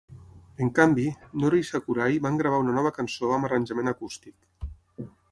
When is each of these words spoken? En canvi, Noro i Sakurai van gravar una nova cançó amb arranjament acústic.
En 0.65 0.69
canvi, 0.77 1.03
Noro 1.41 1.59
i 1.63 1.67
Sakurai 1.67 2.17
van 2.25 2.39
gravar 2.41 2.61
una 2.63 2.73
nova 2.77 2.93
cançó 2.95 3.29
amb 3.35 3.49
arranjament 3.49 3.91
acústic. 3.93 4.73